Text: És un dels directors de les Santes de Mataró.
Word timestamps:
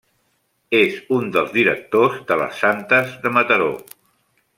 És 0.77 0.95
un 1.17 1.27
dels 1.35 1.53
directors 1.57 2.15
de 2.31 2.39
les 2.43 2.57
Santes 2.63 3.13
de 3.27 3.33
Mataró. 3.37 3.69